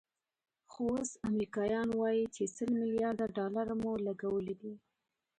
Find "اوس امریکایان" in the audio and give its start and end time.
0.93-1.89